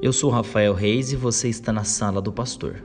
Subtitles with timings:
[0.00, 2.84] Eu sou Rafael Reis e você está na sala do pastor.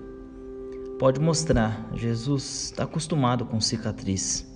[0.98, 4.52] Pode mostrar, Jesus está acostumado com cicatriz.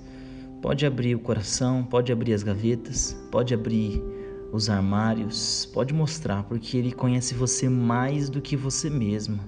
[0.59, 4.04] Pode abrir o coração, pode abrir as gavetas, pode abrir
[4.52, 9.39] os armários, pode mostrar, porque Ele conhece você mais do que você mesmo.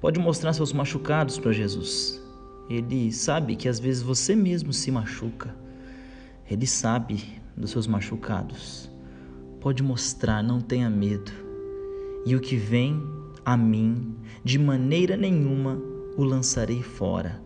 [0.00, 2.20] Pode mostrar seus machucados para Jesus.
[2.68, 5.54] Ele sabe que às vezes você mesmo se machuca.
[6.50, 8.90] Ele sabe dos seus machucados.
[9.60, 11.41] Pode mostrar, não tenha medo
[12.24, 13.02] e o que vem
[13.44, 15.80] a mim, de maneira nenhuma
[16.16, 17.40] o lançarei fora.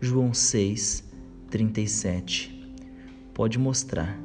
[0.00, 1.04] João 6,
[1.50, 2.76] 37.
[3.32, 4.18] Pode mostrar.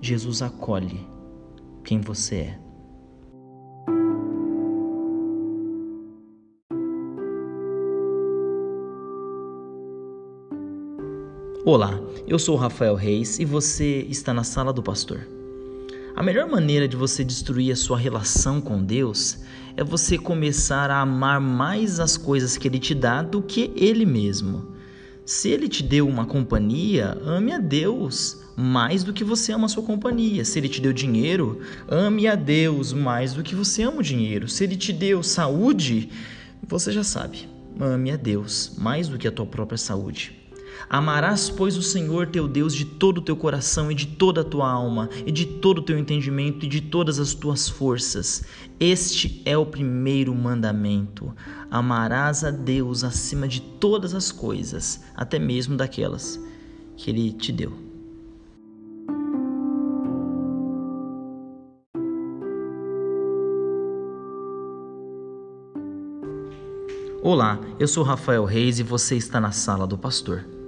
[0.00, 1.06] Jesus acolhe
[1.84, 2.60] quem você é.
[11.64, 15.39] Olá, eu sou Rafael Reis e você está na sala do pastor.
[16.20, 19.38] A melhor maneira de você destruir a sua relação com Deus
[19.74, 24.04] é você começar a amar mais as coisas que Ele te dá do que Ele
[24.04, 24.68] mesmo.
[25.24, 29.68] Se Ele te deu uma companhia, ame a Deus mais do que você ama a
[29.70, 30.44] sua companhia.
[30.44, 34.46] Se Ele te deu dinheiro, ame a Deus mais do que você ama o dinheiro.
[34.46, 36.10] Se Ele te deu saúde,
[36.68, 37.48] você já sabe,
[37.80, 40.39] ame a Deus mais do que a tua própria saúde.
[40.88, 44.44] Amarás, pois, o Senhor teu Deus de todo o teu coração e de toda a
[44.44, 48.42] tua alma, e de todo o teu entendimento e de todas as tuas forças.
[48.78, 51.34] Este é o primeiro mandamento.
[51.70, 56.40] Amarás a Deus acima de todas as coisas, até mesmo daquelas
[56.96, 57.90] que Ele te deu.
[67.22, 70.59] Olá, eu sou Rafael Reis e você está na sala do pastor.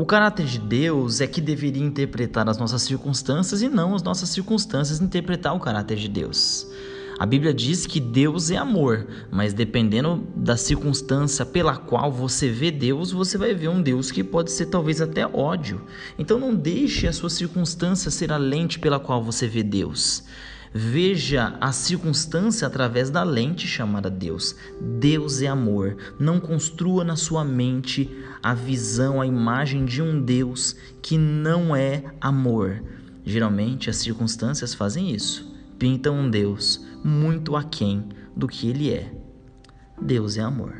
[0.00, 4.30] O caráter de Deus é que deveria interpretar as nossas circunstâncias e não as nossas
[4.30, 6.66] circunstâncias interpretar o caráter de Deus.
[7.18, 12.70] A Bíblia diz que Deus é amor, mas dependendo da circunstância pela qual você vê
[12.70, 15.82] Deus, você vai ver um Deus que pode ser talvez até ódio.
[16.18, 20.24] Então não deixe a sua circunstância ser a lente pela qual você vê Deus.
[20.72, 24.54] Veja a circunstância através da lente chamada Deus.
[24.80, 25.96] Deus é amor.
[26.18, 28.08] Não construa na sua mente
[28.40, 32.82] a visão, a imagem de um Deus que não é amor.
[33.24, 35.52] Geralmente as circunstâncias fazem isso.
[35.76, 39.12] Pintam um Deus muito aquém do que ele é.
[40.00, 40.79] Deus é amor.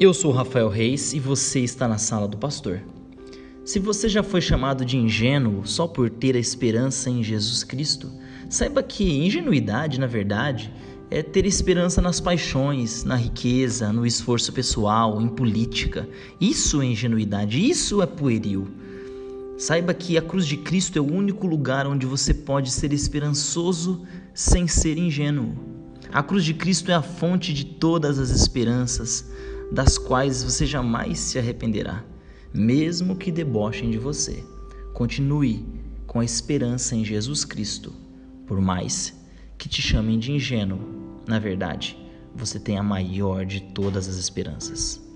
[0.00, 2.80] Eu sou Rafael Reis e você está na sala do pastor.
[3.64, 8.08] Se você já foi chamado de ingênuo só por ter a esperança em Jesus Cristo,
[8.48, 10.72] saiba que ingenuidade, na verdade,
[11.10, 16.08] é ter esperança nas paixões, na riqueza, no esforço pessoal, em política.
[16.40, 18.68] Isso é ingenuidade, isso é pueril.
[19.56, 24.06] Saiba que a cruz de Cristo é o único lugar onde você pode ser esperançoso
[24.32, 25.56] sem ser ingênuo.
[26.12, 29.28] A cruz de Cristo é a fonte de todas as esperanças
[29.70, 32.04] das quais você jamais se arrependerá,
[32.52, 34.44] mesmo que debochem de você.
[34.94, 35.66] Continue
[36.06, 37.92] com a esperança em Jesus Cristo,
[38.46, 39.14] por mais
[39.58, 40.80] que te chamem de ingênuo.
[41.26, 41.98] Na verdade,
[42.34, 45.06] você tem a maior de todas as esperanças.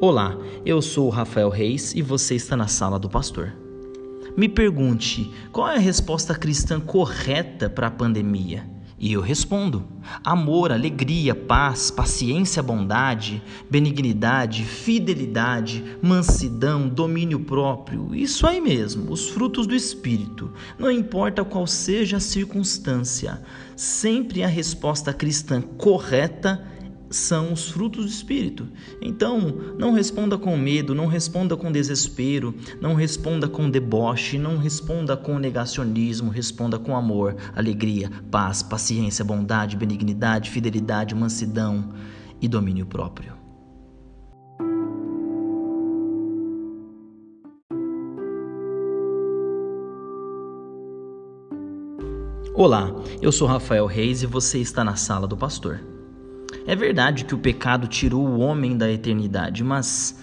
[0.00, 0.36] Olá,
[0.66, 3.63] eu sou o Rafael Reis e você está na sala do pastor.
[4.36, 8.68] Me pergunte qual é a resposta cristã correta para a pandemia.
[8.98, 9.84] E eu respondo:
[10.24, 18.14] amor, alegria, paz, paciência, bondade, benignidade, fidelidade, mansidão, domínio próprio.
[18.14, 20.52] Isso aí mesmo, os frutos do Espírito.
[20.78, 23.40] Não importa qual seja a circunstância,
[23.76, 26.73] sempre a resposta cristã correta
[27.14, 28.68] são os frutos do Espírito.
[29.00, 29.40] Então,
[29.78, 35.38] não responda com medo, não responda com desespero, não responda com deboche, não responda com
[35.38, 41.90] negacionismo, responda com amor, alegria, paz, paciência, bondade, benignidade, fidelidade, mansidão
[42.40, 43.34] e domínio próprio.
[52.56, 55.93] Olá, eu sou Rafael Reis e você está na sala do pastor.
[56.66, 60.18] É verdade que o pecado tirou o homem da eternidade, mas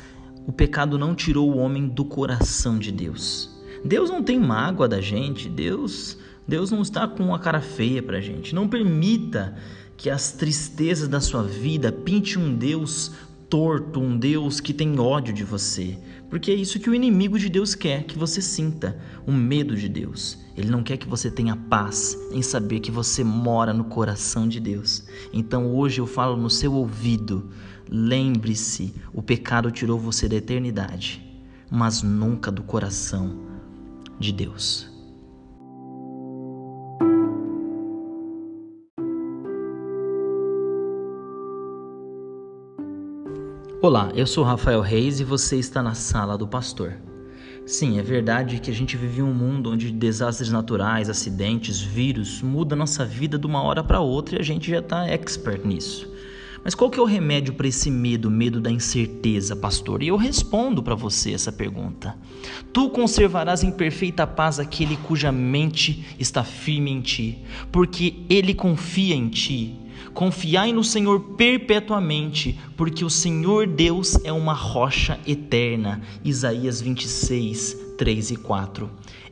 [0.48, 3.62] o pecado não tirou o homem do coração de Deus.
[3.86, 6.18] Deus não tem mágoa da gente, Deus,
[6.48, 8.56] Deus não está com uma cara feia pra gente.
[8.56, 9.56] Não permita
[9.96, 13.12] que as tristezas da sua vida pinte um Deus
[13.48, 15.96] torto, um Deus que tem ódio de você.
[16.32, 18.98] Porque é isso que o inimigo de Deus quer que você sinta,
[19.28, 20.40] o medo de Deus.
[20.56, 24.58] Ele não quer que você tenha paz em saber que você mora no coração de
[24.58, 25.04] Deus.
[25.34, 27.50] Então hoje eu falo no seu ouvido:
[27.90, 31.22] lembre-se, o pecado tirou você da eternidade,
[31.70, 33.38] mas nunca do coração
[34.18, 34.91] de Deus.
[43.84, 46.94] Olá, eu sou Rafael Reis e você está na sala do pastor.
[47.66, 52.76] Sim, é verdade que a gente vive um mundo onde desastres naturais, acidentes, vírus muda
[52.76, 56.08] nossa vida de uma hora para outra e a gente já está expert nisso.
[56.64, 60.04] Mas qual que é o remédio para esse medo, medo da incerteza, pastor?
[60.04, 62.16] E eu respondo para você essa pergunta.
[62.72, 67.40] Tu conservarás em perfeita paz aquele cuja mente está firme em ti,
[67.72, 69.76] porque ele confia em ti.
[70.14, 76.02] Confiai no Senhor perpetuamente, porque o Senhor Deus é uma rocha eterna.
[76.24, 78.90] Isaías 26, 3 e 4.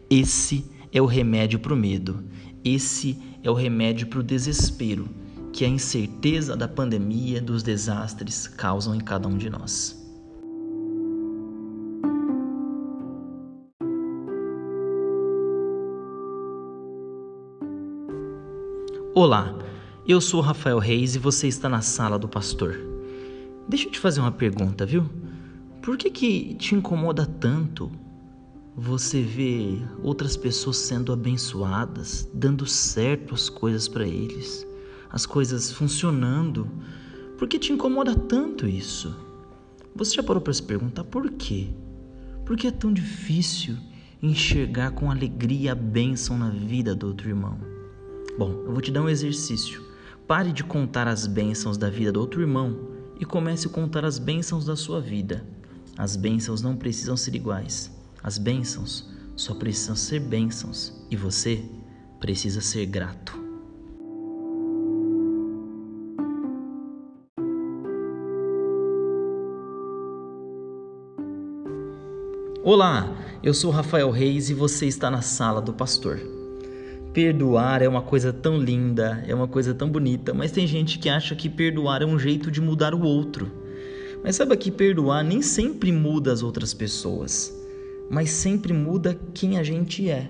[0.10, 2.24] Esse é o remédio para o medo.
[2.64, 5.08] Esse é o remédio para o desespero
[5.52, 9.98] que a incerteza da pandemia, dos desastres causam em cada um de nós.
[19.14, 19.54] Olá,
[20.12, 22.76] eu sou Rafael Reis e você está na sala do pastor.
[23.68, 25.08] Deixa eu te fazer uma pergunta, viu?
[25.84, 27.92] Por que que te incomoda tanto
[28.76, 34.66] você ver outras pessoas sendo abençoadas, dando certo as coisas para eles,
[35.12, 36.68] as coisas funcionando?
[37.38, 39.16] Por que te incomoda tanto isso?
[39.96, 41.68] Você já parou para se perguntar por quê?
[42.48, 43.78] Por que é tão difícil
[44.24, 47.60] enxergar com alegria a bênção na vida do outro irmão?
[48.40, 49.89] Bom, eu vou te dar um exercício.
[50.30, 54.20] Pare de contar as bênçãos da vida do outro irmão e comece a contar as
[54.20, 55.44] bênçãos da sua vida.
[55.98, 57.92] As bênçãos não precisam ser iguais.
[58.22, 61.66] As bênçãos só precisam ser bênçãos e você
[62.20, 63.36] precisa ser grato.
[72.64, 73.12] Olá,
[73.42, 76.39] eu sou Rafael Reis e você está na sala do pastor.
[77.22, 81.10] Perdoar é uma coisa tão linda, é uma coisa tão bonita, mas tem gente que
[81.10, 83.52] acha que perdoar é um jeito de mudar o outro.
[84.24, 87.54] Mas saiba que perdoar nem sempre muda as outras pessoas,
[88.10, 90.30] mas sempre muda quem a gente é.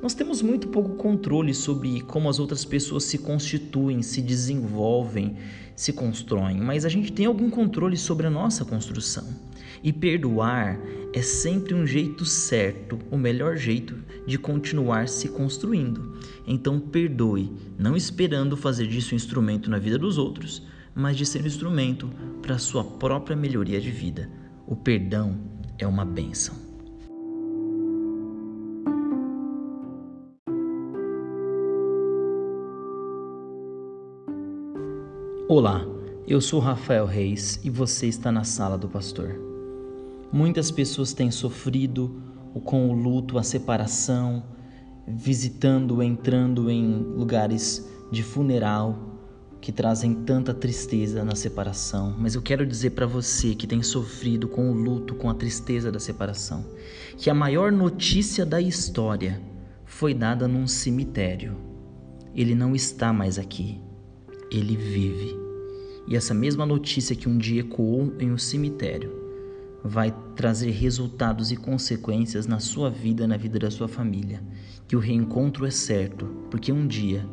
[0.00, 5.34] Nós temos muito pouco controle sobre como as outras pessoas se constituem, se desenvolvem,
[5.74, 9.26] se constroem, mas a gente tem algum controle sobre a nossa construção.
[9.82, 10.78] E perdoar
[11.12, 13.94] é sempre um jeito certo, o melhor jeito
[14.26, 16.18] de continuar se construindo.
[16.46, 20.62] Então perdoe, não esperando fazer disso um instrumento na vida dos outros,
[20.94, 22.10] mas de ser um instrumento
[22.42, 24.30] para a sua própria melhoria de vida.
[24.66, 25.38] O perdão
[25.78, 26.54] é uma bênção.
[35.48, 35.84] Olá,
[36.28, 39.49] eu sou Rafael Reis e você está na sala do pastor.
[40.32, 42.22] Muitas pessoas têm sofrido
[42.64, 44.44] com o luto, a separação,
[45.06, 49.08] visitando, entrando em lugares de funeral
[49.60, 52.14] que trazem tanta tristeza na separação.
[52.16, 55.90] Mas eu quero dizer para você que tem sofrido com o luto, com a tristeza
[55.90, 56.64] da separação,
[57.16, 59.40] que a maior notícia da história
[59.84, 61.56] foi dada num cemitério.
[62.34, 63.80] Ele não está mais aqui.
[64.50, 65.36] Ele vive.
[66.06, 69.19] E essa mesma notícia que um dia ecoou em um cemitério
[69.82, 74.42] vai trazer resultados e consequências na sua vida, na vida da sua família.
[74.86, 77.26] Que o reencontro é certo, porque um dia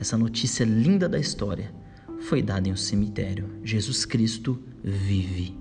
[0.00, 1.74] essa notícia linda da história
[2.20, 3.50] foi dada em um cemitério.
[3.64, 5.56] Jesus Cristo vive.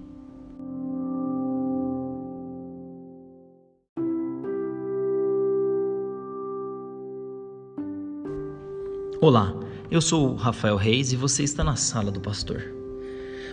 [9.19, 9.53] Olá,
[9.89, 12.76] eu sou Rafael Reis e você está na sala do pastor.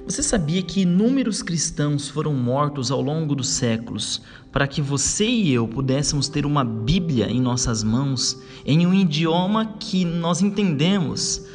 [0.07, 4.21] Você sabia que inúmeros cristãos foram mortos ao longo dos séculos
[4.53, 9.65] para que você e eu pudéssemos ter uma Bíblia em nossas mãos, em um idioma
[9.81, 11.47] que nós entendemos?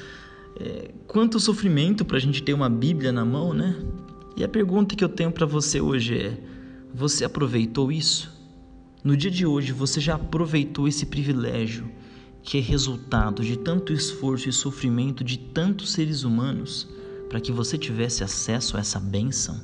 [0.60, 3.76] É, quanto sofrimento para a gente ter uma Bíblia na mão, né?
[4.36, 6.38] E a pergunta que eu tenho para você hoje é:
[6.92, 8.34] você aproveitou isso?
[9.04, 11.88] No dia de hoje, você já aproveitou esse privilégio
[12.42, 16.90] que é resultado de tanto esforço e sofrimento de tantos seres humanos?
[17.30, 19.62] para que você tivesse acesso a essa bênção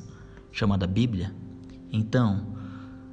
[0.52, 1.34] chamada Bíblia?
[1.92, 2.56] Então,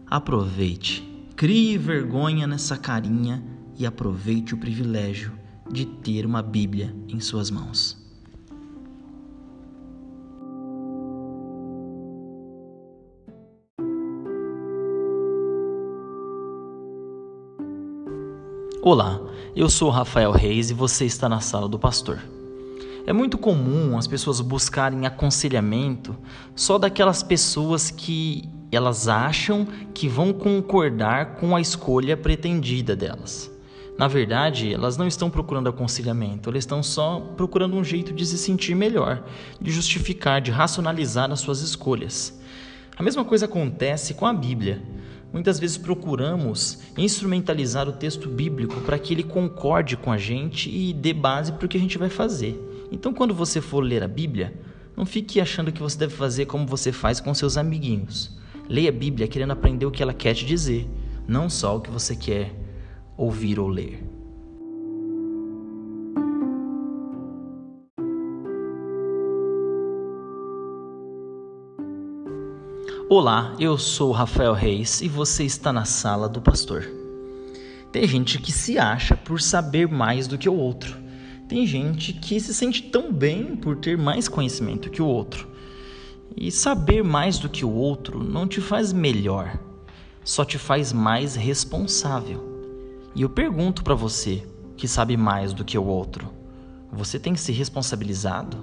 [0.06, 1.02] aproveite,
[1.36, 3.44] crie vergonha nessa carinha
[3.78, 5.34] e aproveite o privilégio
[5.72, 8.00] de ter uma Bíblia em suas mãos.
[18.84, 19.20] Olá,
[19.56, 22.20] eu sou Rafael Reis e você está na sala do pastor.
[23.06, 26.16] É muito comum as pessoas buscarem aconselhamento
[26.56, 33.52] só daquelas pessoas que elas acham que vão concordar com a escolha pretendida delas.
[34.00, 38.38] Na verdade, elas não estão procurando aconselhamento, elas estão só procurando um jeito de se
[38.38, 39.24] sentir melhor,
[39.62, 42.42] de justificar, de racionalizar as suas escolhas.
[42.96, 44.82] A mesma coisa acontece com a Bíblia.
[45.34, 50.94] Muitas vezes procuramos instrumentalizar o texto bíblico para que ele concorde com a gente e
[50.94, 52.73] dê base para o que a gente vai fazer.
[52.94, 54.54] Então, quando você for ler a Bíblia,
[54.96, 58.38] não fique achando que você deve fazer como você faz com seus amiguinhos.
[58.70, 60.88] Leia a Bíblia querendo aprender o que ela quer te dizer,
[61.28, 62.54] não só o que você quer
[63.18, 64.08] ouvir ou ler.
[73.10, 76.88] Olá, eu sou Rafael Reis e você está na sala do pastor.
[77.92, 81.03] Tem gente que se acha por saber mais do que o outro.
[81.48, 85.48] Tem gente que se sente tão bem por ter mais conhecimento que o outro.
[86.36, 89.60] E saber mais do que o outro não te faz melhor,
[90.24, 92.52] só te faz mais responsável.
[93.14, 94.44] E eu pergunto para você,
[94.76, 96.30] que sabe mais do que o outro,
[96.92, 98.58] você tem se responsabilizado?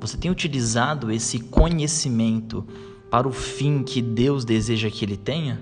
[0.00, 2.66] Você tem utilizado esse conhecimento
[3.10, 5.60] para o fim que Deus deseja que ele tenha?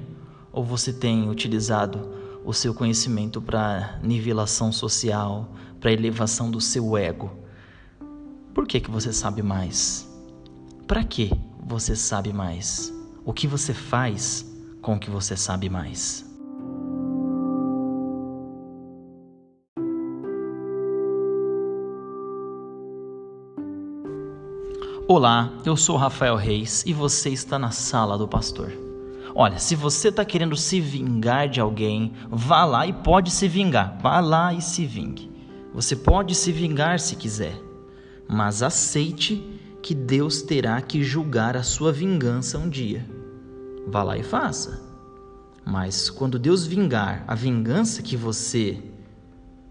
[0.53, 7.30] Ou você tem utilizado o seu conhecimento para nivelação social, para elevação do seu ego?
[8.54, 10.09] Por que que você sabe mais?
[10.87, 11.30] Para que
[11.62, 12.92] você sabe mais?
[13.25, 14.44] O que você faz
[14.82, 16.28] com o que você sabe mais?
[25.06, 28.89] Olá, eu sou Rafael Reis e você está na sala do pastor.
[29.34, 33.99] Olha, se você está querendo se vingar de alguém, vá lá e pode se vingar.
[34.00, 35.30] Vá lá e se vingue.
[35.72, 37.56] Você pode se vingar se quiser,
[38.28, 39.42] mas aceite
[39.82, 43.06] que Deus terá que julgar a sua vingança um dia.
[43.87, 44.82] Vá lá e faça.
[45.64, 48.82] Mas quando Deus vingar a vingança que você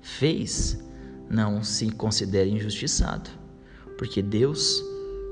[0.01, 0.81] fez,
[1.29, 3.29] não se considere injustiçado,
[3.97, 4.83] porque Deus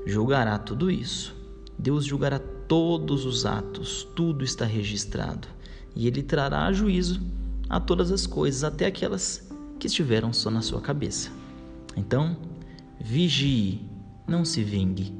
[0.06, 1.34] julgará tudo isso.
[1.78, 5.48] Deus julgará todos os atos, tudo está registrado,
[5.96, 7.20] e ele trará juízo
[7.68, 11.30] a todas as coisas, até aquelas que estiveram só na sua cabeça.
[11.96, 12.36] Então,
[13.00, 13.80] vigie,
[14.26, 15.16] não se vingue.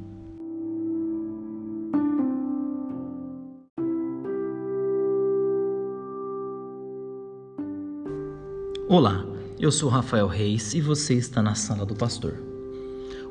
[8.87, 9.25] Olá,
[9.59, 12.35] eu sou Rafael Reis e você está na sala do pastor.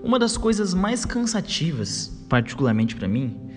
[0.03, 3.49] Uma das coisas mais cansativas, particularmente para mim,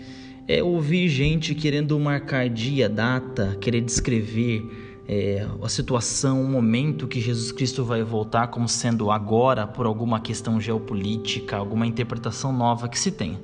[0.52, 7.22] é ouvir gente querendo marcar dia, data, querer descrever é, a situação, o momento que
[7.22, 13.00] Jesus Cristo vai voltar como sendo agora por alguma questão geopolítica, alguma interpretação nova que
[13.00, 13.40] se tenha.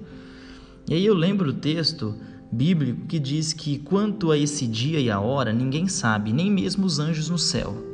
[0.90, 2.14] E aí eu lembro o texto
[2.52, 6.86] bíblico que diz que quanto a esse dia e a hora ninguém sabe, nem mesmo
[6.86, 7.88] os anjos no céu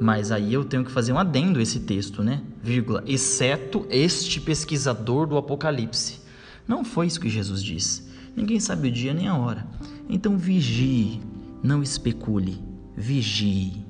[0.00, 2.42] mas aí eu tenho que fazer um adendo a esse texto, né?
[2.62, 6.20] Vírgula, exceto este pesquisador do Apocalipse.
[6.68, 8.05] Não foi isso que Jesus disse.
[8.36, 9.66] Ninguém sabe o dia nem a hora.
[10.10, 11.22] Então vigie,
[11.62, 12.62] não especule,
[12.94, 13.86] vigie.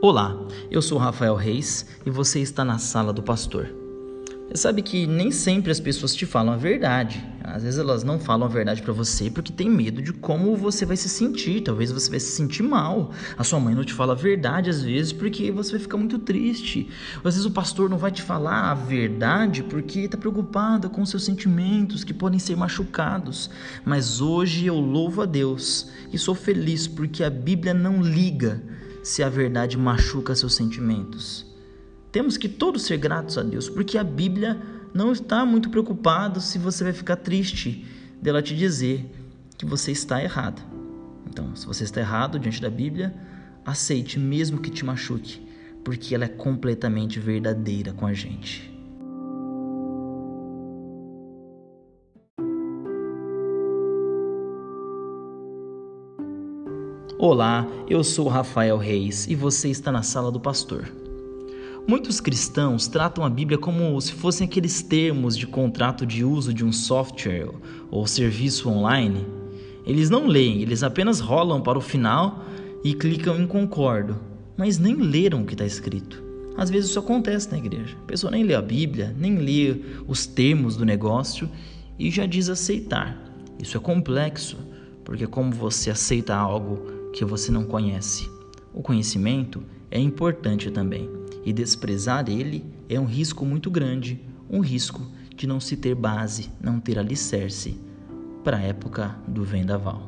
[0.00, 0.34] Olá,
[0.70, 3.68] eu sou Rafael Reis e você está na sala do pastor.
[4.48, 7.22] Você sabe que nem sempre as pessoas te falam a verdade.
[7.54, 10.84] Às vezes elas não falam a verdade para você porque tem medo de como você
[10.84, 11.62] vai se sentir.
[11.62, 13.12] Talvez você vai se sentir mal.
[13.36, 16.18] A sua mãe não te fala a verdade às vezes porque você vai ficar muito
[16.18, 16.88] triste.
[17.16, 21.24] Às vezes o pastor não vai te falar a verdade porque está preocupado com seus
[21.24, 23.50] sentimentos que podem ser machucados.
[23.84, 28.62] Mas hoje eu louvo a Deus e sou feliz porque a Bíblia não liga
[29.02, 31.46] se a verdade machuca seus sentimentos.
[32.10, 34.60] Temos que todos ser gratos a Deus, porque a Bíblia
[34.94, 37.86] não está muito preocupada se você vai ficar triste
[38.20, 39.10] dela te dizer
[39.56, 40.62] que você está errado.
[41.26, 43.14] Então, se você está errado diante da Bíblia,
[43.64, 45.46] aceite mesmo que te machuque,
[45.84, 48.74] porque ela é completamente verdadeira com a gente.
[57.18, 60.88] Olá, eu sou Rafael Reis e você está na sala do pastor.
[61.88, 66.62] Muitos cristãos tratam a Bíblia como se fossem aqueles termos de contrato de uso de
[66.62, 67.48] um software
[67.90, 69.26] ou serviço online.
[69.86, 72.44] Eles não leem, eles apenas rolam para o final
[72.84, 74.20] e clicam em concordo,
[74.54, 76.22] mas nem leram o que está escrito.
[76.58, 77.96] Às vezes isso acontece na igreja.
[78.02, 81.48] A pessoa nem lê a Bíblia, nem lê os termos do negócio
[81.98, 83.16] e já diz aceitar.
[83.58, 84.58] Isso é complexo,
[85.06, 86.82] porque como você aceita algo
[87.14, 88.30] que você não conhece?
[88.74, 91.08] O conhecimento é importante também,
[91.44, 95.00] e desprezar ele é um risco muito grande, um risco
[95.34, 97.78] de não se ter base, não ter alicerce
[98.42, 100.02] para a época do vendaval.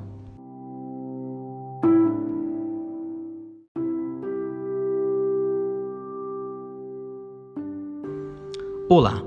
[8.89, 9.23] Olá,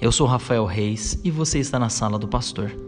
[0.00, 2.87] eu sou Rafael Reis e você está na sala do pastor.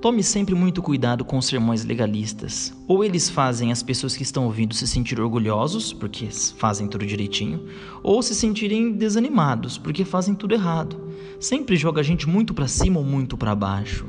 [0.00, 2.72] Tome sempre muito cuidado com os sermões legalistas.
[2.88, 6.26] Ou eles fazem as pessoas que estão ouvindo se sentir orgulhosos, porque
[6.56, 7.66] fazem tudo direitinho,
[8.02, 10.98] ou se sentirem desanimados, porque fazem tudo errado.
[11.38, 14.06] Sempre joga a gente muito para cima ou muito para baixo.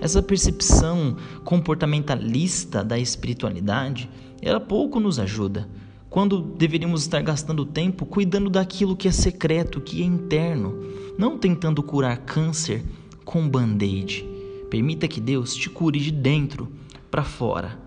[0.00, 4.10] Essa percepção comportamentalista da espiritualidade,
[4.42, 5.68] ela pouco nos ajuda
[6.10, 10.82] quando deveríamos estar gastando tempo cuidando daquilo que é secreto, que é interno,
[11.16, 12.82] não tentando curar câncer
[13.24, 14.37] com band-aid.
[14.70, 16.70] Permita que Deus te cure de dentro
[17.10, 17.78] para fora.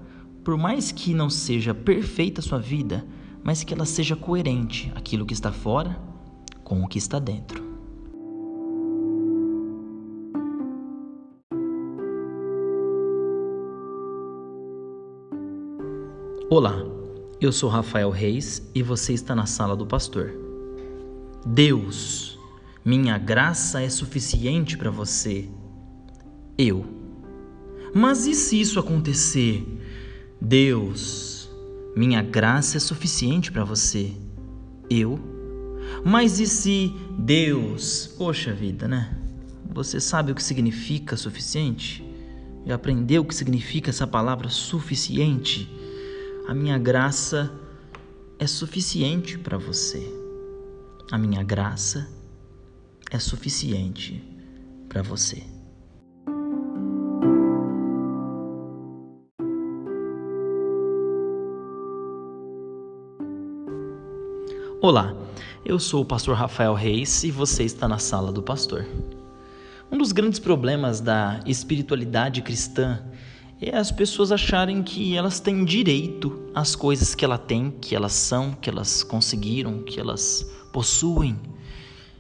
[0.43, 3.05] Por mais que não seja perfeita a sua vida,
[3.43, 6.01] mas que ela seja coerente aquilo que está fora
[6.63, 7.63] com o que está dentro.
[16.49, 16.83] Olá.
[17.39, 20.31] Eu sou Rafael Reis e você está na sala do pastor.
[21.43, 22.37] Deus,
[22.85, 25.49] minha graça é suficiente para você.
[26.57, 26.85] Eu.
[27.93, 29.65] Mas e se isso acontecer?
[30.39, 31.49] Deus,
[31.95, 34.13] minha graça é suficiente para você.
[34.89, 35.19] Eu.
[36.05, 38.07] Mas e se Deus?
[38.17, 39.17] Poxa vida, né?
[39.73, 42.03] Você sabe o que significa suficiente?
[42.65, 45.69] Já aprendeu o que significa essa palavra suficiente?
[46.47, 47.51] A minha graça
[48.37, 50.01] é suficiente para você.
[51.11, 52.09] A minha graça
[53.09, 54.23] é suficiente
[54.89, 55.43] para você.
[64.83, 65.15] Olá,
[65.63, 68.83] eu sou o pastor Rafael Reis e você está na sala do pastor.
[69.91, 72.99] Um dos grandes problemas da espiritualidade cristã
[73.61, 78.13] é as pessoas acharem que elas têm direito às coisas que ela tem, que elas
[78.13, 81.39] são, que elas conseguiram, que elas possuem.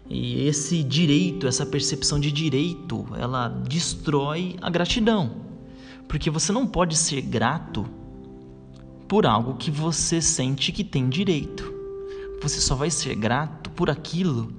[0.07, 5.31] E esse direito, essa percepção de direito, ela destrói a gratidão.
[6.07, 7.87] Porque você não pode ser grato
[9.07, 11.80] por algo que você sente que tem direito.
[12.41, 14.51] Você só vai ser grato por aquilo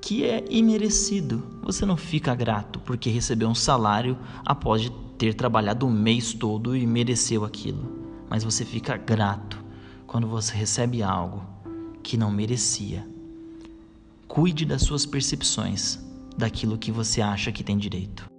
[0.00, 1.42] que é imerecido.
[1.62, 6.86] Você não fica grato porque recebeu um salário após ter trabalhado o mês todo e
[6.86, 8.04] mereceu aquilo.
[8.30, 9.62] Mas você fica grato
[10.06, 11.42] quando você recebe algo
[12.02, 13.04] que não merecia.
[14.28, 15.98] Cuide das suas percepções
[16.36, 18.33] daquilo que você acha que tem direito.